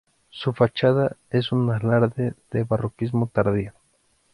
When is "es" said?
1.29-1.51